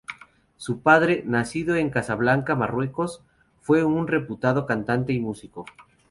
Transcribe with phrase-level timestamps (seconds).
[0.57, 3.21] Su padre, nacido en Casablanca, Marruecos,
[3.61, 5.63] fue un reputado cantante y músico.